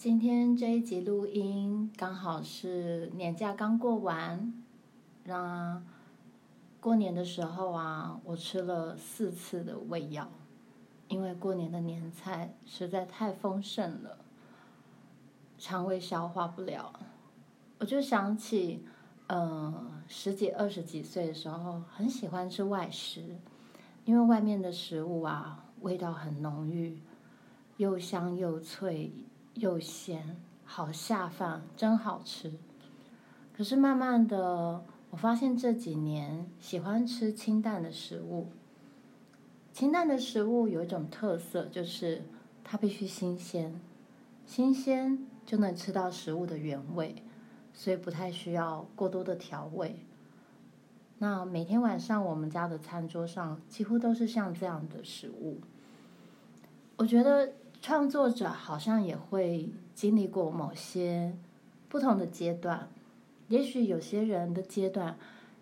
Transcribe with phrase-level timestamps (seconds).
[0.00, 4.54] 今天这一集录音刚好是年假刚过完，
[5.24, 5.82] 那
[6.80, 10.26] 过年的时候啊，我吃了四次的胃药，
[11.08, 14.16] 因为过年的年菜实在太丰盛了，
[15.58, 16.98] 肠胃消化不了。
[17.78, 18.82] 我就想起，
[19.26, 23.36] 呃，十几二十几岁的时候很喜欢吃外食，
[24.06, 27.02] 因为外面的食物啊，味道很浓郁，
[27.76, 29.12] 又香又脆。
[29.60, 32.54] 又咸，好下饭，真好吃。
[33.54, 38.48] 可是慢慢的，我发现这几年喜欢吃清淡的食物。
[39.70, 42.22] 清淡的食物有一种特色，就是
[42.64, 43.78] 它必须新鲜，
[44.46, 47.22] 新鲜就能吃到食物的原味，
[47.74, 50.06] 所以不太需要过多的调味。
[51.18, 55.60] 那每天晚上我们家的餐桌上几乎都是像这样的食物。
[56.96, 57.52] 我觉得。
[57.82, 61.34] 创作者好像也会经历过某些
[61.88, 62.88] 不同的阶段，
[63.48, 65.16] 也许有些人的阶段，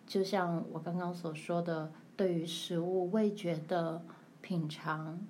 [0.04, 4.02] 就像我刚刚所说的，对于食物味觉的
[4.40, 5.20] 品尝，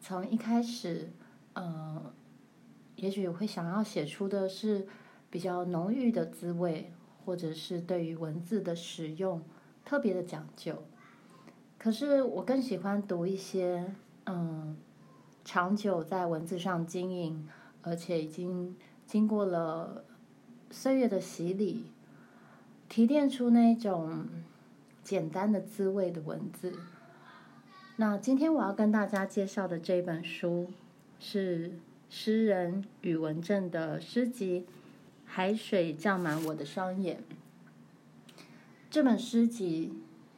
[0.00, 1.10] 从一开始，
[1.54, 2.12] 呃，
[2.96, 4.86] 也许会想要写出的是
[5.30, 6.92] 比较浓郁的滋味，
[7.24, 9.42] 或者是对于文字的使用
[9.82, 10.82] 特别的讲究。
[11.78, 13.94] 可是我更喜欢读一些，
[14.26, 14.76] 嗯。
[15.44, 17.48] 长久在文字上经营，
[17.82, 18.76] 而且已经
[19.06, 20.04] 经过了
[20.70, 21.86] 岁月的洗礼，
[22.88, 24.28] 提炼出那种
[25.02, 26.72] 简单的滋味的文字。
[27.96, 30.70] 那今天我要跟大家介绍的这本书，
[31.18, 31.72] 是
[32.08, 34.60] 诗人宇文正的诗集
[35.24, 37.18] 《海水涨满我的双眼》。
[38.90, 39.92] 这本诗集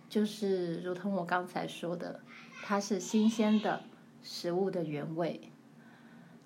[0.08, 2.20] 就是如同我刚才说的，
[2.64, 3.82] 它是新鲜的。
[4.25, 5.53] 食物的原味。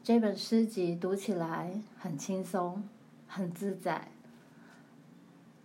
[0.03, 2.83] 这本诗集读起来很轻松，
[3.29, 4.11] 很自在。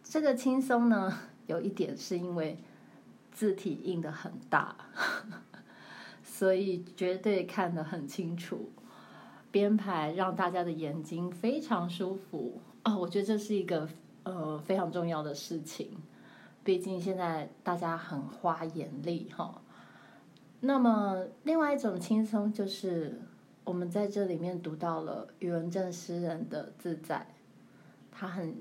[0.03, 2.60] 这个轻松呢，有一点是因为
[3.32, 4.76] 字体印得很大，
[6.23, 8.70] 所以绝对看得很清楚。
[9.49, 13.89] 编排让大家的眼睛非常舒服哦，我觉得这是一个
[14.23, 15.98] 呃非常重要的事情。
[16.64, 19.60] 毕竟现在大家很花眼力哈。
[20.65, 23.19] 那么，另外一种轻松就是
[23.65, 27.27] 我们在这里面读到了宇文正诗人的自在，
[28.09, 28.55] 他很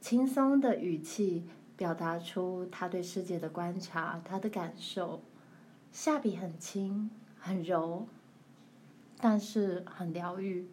[0.00, 1.44] 轻松的语气
[1.76, 5.20] 表达出他对世界的观察，他的感受，
[5.90, 8.06] 下笔很轻很柔，
[9.18, 10.68] 但是很疗愈。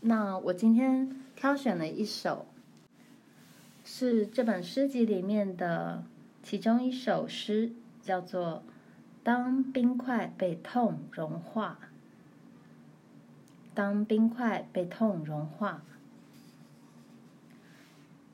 [0.00, 2.46] 那我今天挑选了一首，
[3.84, 6.04] 是这本诗集里面的
[6.42, 8.62] 其中一首诗，叫做。
[9.28, 11.78] 当冰块被痛融化，
[13.74, 15.82] 当冰块被痛融化，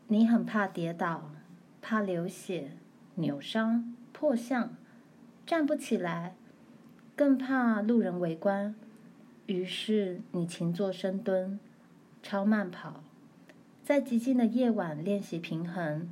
[0.07, 1.33] 你很怕跌倒，
[1.83, 2.77] 怕流血、
[3.17, 4.77] 扭伤、破相，
[5.45, 6.37] 站不起来，
[7.17, 8.77] 更怕路人围观。
[9.47, 11.59] 于是你勤做深蹲、
[12.23, 13.03] 超慢跑，
[13.83, 16.09] 在寂静的夜晚练习平衡。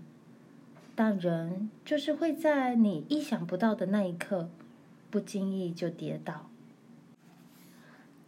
[0.97, 4.51] 但人就是会在你意想不到的那一刻。
[5.13, 6.49] 不经意就跌倒，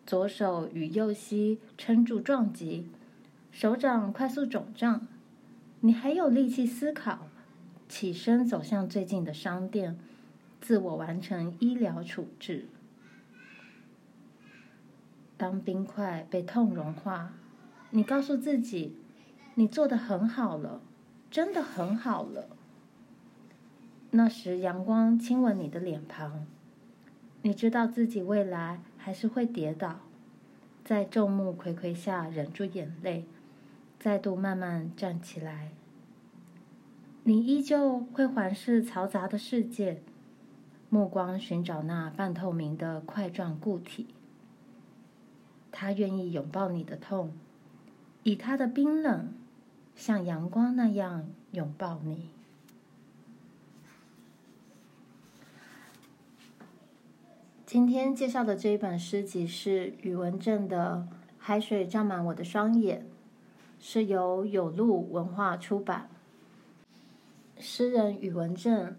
[0.04, 2.90] 左手与右膝撑住撞击，
[3.50, 5.06] 手掌快速肿胀，
[5.80, 7.26] 你还有力气思考，
[7.88, 9.98] 起身走向最近的商店，
[10.60, 12.66] 自我完成医疗处置。
[15.38, 17.32] 当冰块被痛融化，
[17.92, 18.94] 你告诉自己，
[19.54, 20.82] 你做得很好了，
[21.30, 22.50] 真的很好了。
[24.10, 26.46] 那时阳光亲吻你的脸庞。
[27.46, 30.00] 你知道自己未来还是会跌倒，
[30.82, 33.26] 在众目睽睽下忍住眼泪，
[34.00, 35.72] 再度慢慢站起来。
[37.24, 40.00] 你依旧会环视嘈杂的世界，
[40.88, 44.06] 目光寻找那半透明的块状固体。
[45.70, 47.30] 他愿意拥抱你的痛，
[48.22, 49.34] 以他的冰冷，
[49.94, 52.30] 像阳光那样拥抱你。
[57.74, 63.00] 今天介绍的这一本诗集是宇文正的《海水涨满我的双眼》，
[63.80, 66.08] 是由有路文化出版。
[67.58, 68.94] 诗人宇文正，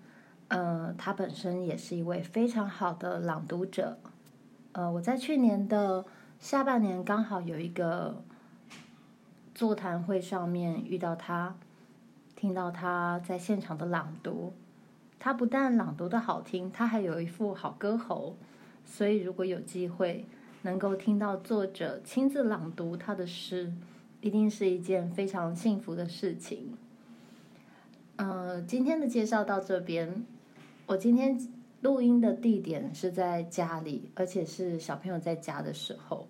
[0.50, 3.98] 呃，他本身也是一位非常好的朗读者。
[4.74, 6.04] 呃，我在去年的
[6.42, 8.22] 下半年刚好有一个
[9.54, 11.56] 座谈会上面遇到他，
[12.36, 14.52] 听到他在现场的朗读。
[15.18, 18.36] 他不但朗读的好听，他还有一副好歌喉。
[18.86, 20.26] 所以，如果有机会
[20.62, 23.74] 能够听到作者亲自朗读他的诗，
[24.22, 26.78] 一定是一件非常幸福的事情。
[28.16, 30.26] 呃，今天的介绍到这边。
[30.86, 31.38] 我今天
[31.82, 36.28] 录音的地点是在家里，而且是小朋友在家的时候。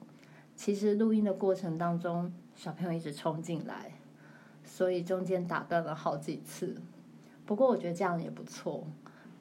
[0.55, 3.91] 其实录音的过程当中，小朋友一直冲进来，
[4.63, 6.75] 所以中间打断了好几次。
[7.45, 8.87] 不过我觉得这样也不错，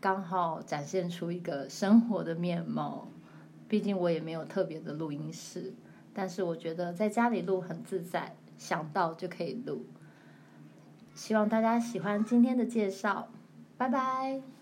[0.04, 3.08] 刚好展现出一个生活的面貌。
[3.66, 5.72] 毕竟我也没有特别的录音室，
[6.12, 9.86] 但是我觉得在家里录很自在，想到就可以录。
[11.14, 13.28] 希望大家喜欢今天的介绍，
[13.78, 14.53] 拜拜。